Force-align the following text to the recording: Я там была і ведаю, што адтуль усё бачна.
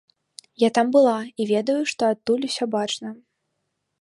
Я 0.61 0.69
там 0.77 0.87
была 0.95 1.13
і 1.43 1.47
ведаю, 1.51 1.77
што 1.93 2.01
адтуль 2.15 2.47
усё 2.51 2.65
бачна. 2.79 3.09